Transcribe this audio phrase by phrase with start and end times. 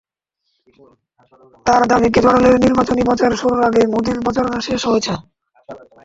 [1.65, 5.13] তাঁর দাবি, কেজরিওয়ালের নির্বাচনী প্রচার শুরুর আগেই মোদির প্রচারণা শেষ হয়েছে।